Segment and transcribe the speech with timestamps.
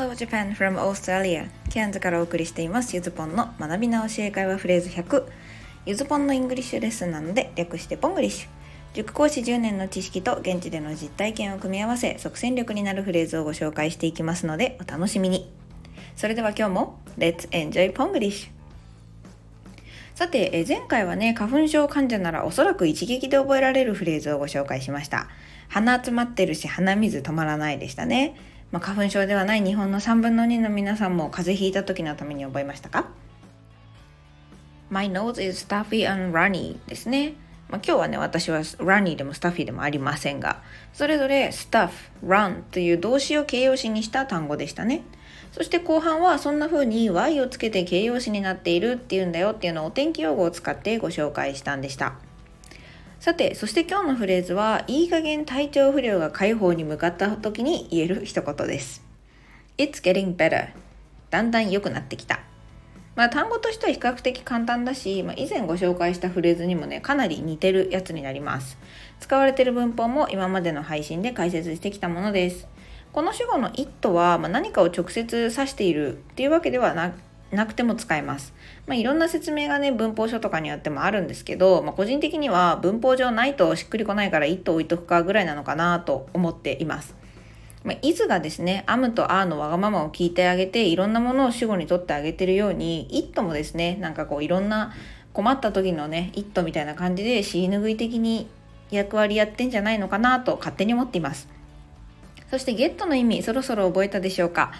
[0.00, 1.50] Hello Japan from Australia.
[1.68, 2.96] ケアンズからお送りしています。
[2.96, 5.26] ゆずぽんの学び直し英会話フレーズ100
[5.84, 8.48] ゆずぽんの English lesson なので略してポングリッシュ。
[8.94, 15.52] 塾講師10年の知識と現地での実体験を組み合わせ即戦力になるフレーズをご紹介していきますのでお楽しみに。
[16.16, 18.48] それでは今日も Let's enjoy ポングリッシュ
[20.14, 25.28] さて、え前回はね、花粉症患者ならおそらく一撃で覚えられるフレーズをご紹介しました。
[25.68, 28.34] 鼻詰まってるし鼻水止まらないでしたね。
[28.72, 33.06] まあ、花粉症ではない日本の3分の2の皆さんも風邪ひいた時のために覚えましたか
[34.90, 37.34] ?My nose is stuffy and runny ですね。
[37.68, 41.90] まあ、今日はね、私は runny でも stuffy でもありませんが、それぞれ stuff、
[42.24, 45.02] run という動詞を形容詞にした単語でしたね。
[45.50, 52.14] そして後半はそんな風に y をつけて形容詞になっているっていうんだよっていうのをお天気用語を使ってご紹介したんでした。
[53.20, 59.04] さて、そして今日のフレーズは、いい加減体調不良が解放に向かった時に言える一言です。
[59.76, 60.70] It's getting better.
[61.28, 62.40] だんだん良くなってきた。
[63.16, 68.78] まあ単語としては比較的簡単だし、まあ、以前ご紹介したフレーズにもね、かなり似てるやつになります。
[69.20, 72.68] 使われている文法も今までの配信で解説してきたものです。
[73.12, 78.52] この主語の it は、まあ、何かを直接指しているっていうわけではなくなくても使えます。
[78.86, 87.14] まあ、いろんな説明がね、文法書とかによってもあるんですけど、まあ、個人的には文法上ないとしっくりこないから一と置いとくかぐらいなのかなと思っています。
[87.82, 94.92] まあ、いずがですね、アムとアーのわがままを聞いてあげて、いろんなものを主語にとってあげてるように、イットもですね、なんかこういろんな
[95.32, 98.48] 困った時のね、イットみたいな感じで尻拭い的に
[98.90, 101.48] 役割やってんじゃないのかなと勝手に思っています。
[102.50, 104.72] そしてゲットの意味、そろそろ覚えたでしょうか？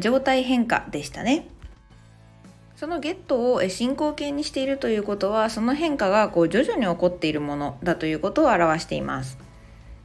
[0.00, 1.46] 状態変化でしたね。
[2.76, 9.38] そのゲットを進行形にしているということはその変化がこう徐々に起こっているものだということを表しています。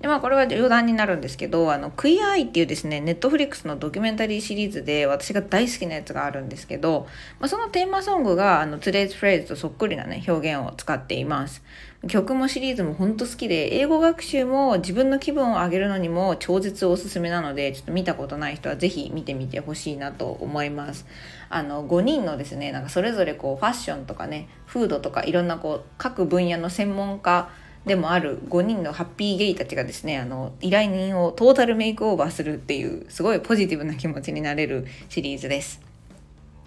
[0.01, 7.07] でまあこれは余談になるんですけど、あの、クイアアイっていうですね、ネットフリックスのドキュメンタリーシリーズで私が大好きなやつがあるんですけど、
[7.39, 11.61] まあ、そのテーマソングがあの、トゥレイズフレーズとそっくりなね、表現を使っています。
[12.07, 21.05] 曲もシリーズもほんと好きで、英語学習も自分の気分を上げるのにも超絶おすすめなので、ちょっと見たことない人はぜひ見てみてほしいなと思います。
[21.49, 27.51] あの、5人のですね、なんかそれぞれこう、ファッションとかね、フードとかいろんなこう、各分野の専門家、
[27.85, 35.81] でもある5人のハッピーゲイたちがですねあの依頼人をトータルメイクオーバーするっていうすごいポジティブな気持ちになれるシリーズです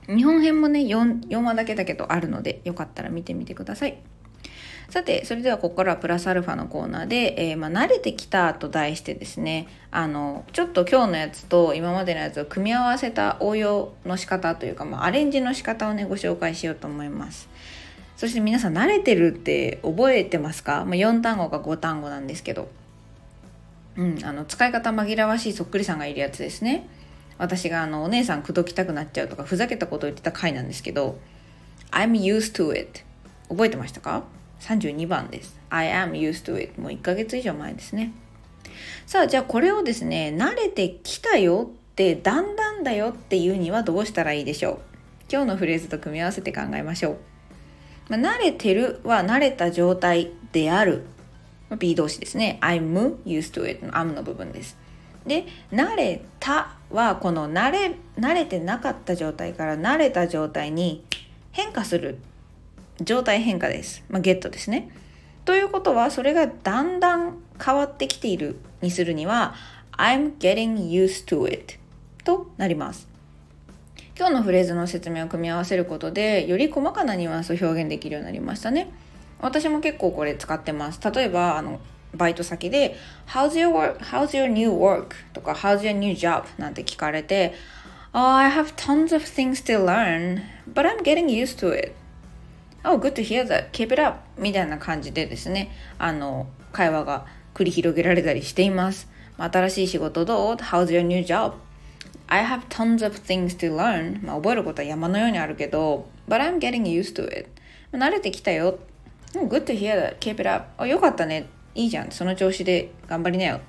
[0.06, 3.98] 日本編もね 4, 4話だけだけどあるのでよかったら見てみてください
[4.90, 17.48] さて、それではここからはプラスアルファのコーナーで、えー、まあ、慣れてきたと題してですね、あの、ちょっと今日のやつと今までのやつを組み合わせた応用の仕方というか、まあ、アレンジの仕方をね、ご紹介しようと思います。
[18.16, 22.68] そして皆さん慣れてるって覚えてますか、まあ、4単語か5単語なんですけど。
[23.96, 26.88] うん、あの使い方紛らわしいそっくりさんがいるやつですね。
[27.38, 31.16] 私があのお姉さん口説きたくなっちゃうとかふざけたことを言ってた回なんですけど
[31.92, 33.02] I'm used to it
[33.48, 34.24] 覚えてましたか
[34.60, 35.56] ?32 番です。
[35.70, 38.12] I am used to it もう1ヶ月以上前ですね。
[39.06, 44.78] さあじゃあこれをですね慣れてきたよってだんだんだよっていうにはどうしたらいいでしょう？
[45.30, 47.33] 今日のフレーズと組み合わせて考えましょう。
[48.08, 51.04] まあ、慣れてるは慣れた状態である。
[51.78, 52.58] B 動詞ですね。
[52.60, 54.76] I'm used to it の am の部分です。
[55.26, 61.04] で、慣れたはこの慣れ、慣れてなかった状態から慣れた状態に
[61.52, 62.18] 変化する
[63.00, 64.04] 状態変化です。
[64.08, 64.90] まあ、ゲットですね。
[65.44, 69.54] ということは、それがだんだん変わってきているにするには、
[69.92, 71.76] I'm getting used to it
[72.24, 73.13] となります。
[74.16, 78.92] 今日のフレーズの説明を組み合わせることでより細かなニュアンスを表現できるようになりましたね
[79.40, 81.80] 私も結構これ使ってます例えばあの
[82.14, 83.98] バイト先で How's your.
[83.98, 85.16] How's your new work?
[85.32, 86.44] とか How's your new job?
[86.58, 87.54] なんて聞かれて
[88.16, 90.42] Oh, I have tons of things to learn,
[90.72, 91.92] but I'm getting used to it.
[92.84, 93.72] Oh, good to hear that.
[93.72, 94.20] Keep it up.
[94.38, 99.08] みたいな感じでですね、あの、会話が繰り広げられたりしています。
[99.36, 101.54] 新しい仕事どう ?How's your new job?
[102.26, 104.24] I have tons of things to learn.
[104.24, 107.48] まあ、覚えることは山のようにあるけど、but I'm getting used to it.
[107.92, 108.78] 慣れてきたよ。
[109.34, 110.18] Good to hear that.
[110.18, 110.66] Keep it up.
[110.78, 111.46] あ、よかったね。
[111.74, 112.10] いいじゃん。
[112.10, 113.60] その調子で頑張りなよ。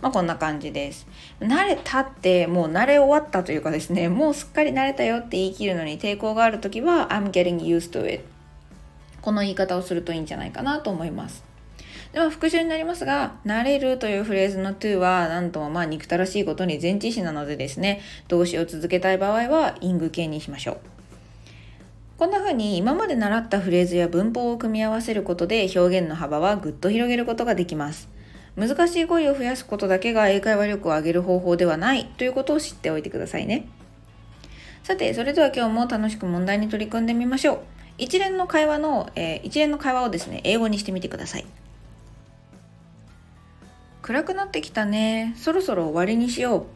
[0.00, 1.06] まあこんな感じです。
[1.40, 8.24] 慣れたってもう慣れ終わったというかですね、もうすっかり慣れたよって言い切るのに抵抗があるときは I'm getting used to it。
[9.20, 11.44] この言い方をするといいんじゃないかなと思います。
[12.12, 20.78] では復習になりますが、慣れるというフレーズの to は、なんともまあ憎たらしいことに前置詞なのでですね、動詞を続けたい場合は、イング形にしましょう。
[22.18, 28.10] こんな風に今まで習ったフレーズや文法を組み合わせることで表現の幅はぐっと広げることができます。
[28.56, 33.68] 難しい語彙を増やすことだけが英会話力を上げる方法ではないということを知っておいてくださいね。
[34.82, 37.60] さて、それでは今日も楽しく問題に取り組んでみましょう。
[37.96, 41.46] 一連の会話の、えー、一連の会話をですね、英語にしてみてください。
[44.02, 45.34] 暗くなってきたね。
[45.36, 46.66] そろそろ終わりにしよ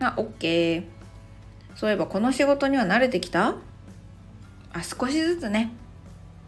[0.00, 0.04] う。
[0.04, 0.84] あ、OK。
[1.74, 3.56] そういえばこの仕事には慣れてきた？
[4.72, 5.72] あ、少しずつね。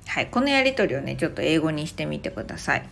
[0.06, 2.88] はい、このやり取りをね、ちょっと英語にしてみてください。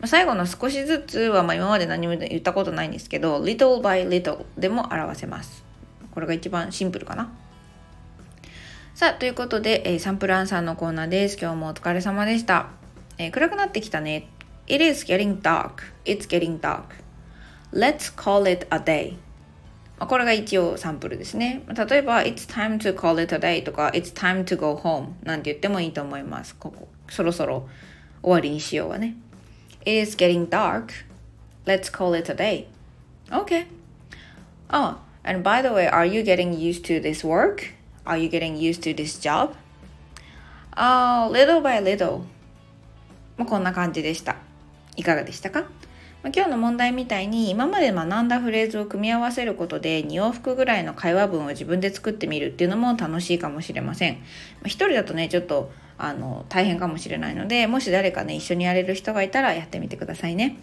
[0.00, 5.64] ま、最後の少しずつは、まあ、今まで何も言ったことないんですけど、little by little でも表せます。
[6.12, 7.32] これが一番シンプルかな。
[8.94, 11.38] さあ、ということで、えー、サンプルアンサーのコーナーです。
[11.40, 12.70] 今日もお疲れ様でした。
[13.16, 14.28] えー、暗くなってきたね。
[14.67, 15.83] It is getting dark.
[16.05, 16.95] It's getting dark.
[17.71, 19.17] Let's call it a day.
[19.99, 21.63] これが一応サンプルですね。
[21.67, 26.55] 例えば、It's time to call it a day とか、It's time to go home なんて言ってもいいと思います。
[26.55, 27.67] ここ、そろそろ
[28.21, 29.15] 終わりにしようはね。
[29.81, 31.05] It is getting dark.
[31.65, 32.67] Let's call it a day.
[33.29, 33.67] Okay.
[34.69, 37.73] Oh, and by the way, are you getting used to this work?
[38.05, 39.55] Are you getting used to this job?
[40.75, 42.23] Uh, little by little.
[43.37, 44.35] まあ、こんな感じでした。
[44.98, 45.64] いかがでしたか、
[46.24, 54.14] 今日の問題みたいに今まで学んだフレーズを組み合わせることで2往復ぐらいの会話文を自分で作ってみるっていうのも楽しいかもしれません。
[54.14, 54.20] ま
[54.64, 60.56] あ、一人だとね、ちょっとあの大変かもしれないので、もし誰かね、一緒にやれる人がいたらやってみてくださいね。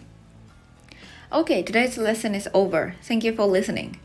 [1.30, 2.94] Okay, today's lesson is over.
[3.02, 3.98] Thank you for listening.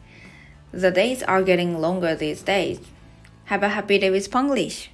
[0.72, 2.80] The days are getting longer these days.
[3.48, 4.89] Have a happy day with Ponglish.